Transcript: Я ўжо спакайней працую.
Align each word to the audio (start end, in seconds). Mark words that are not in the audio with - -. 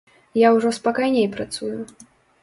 Я 0.43 0.47
ўжо 0.55 0.69
спакайней 0.77 1.27
працую. 1.35 1.77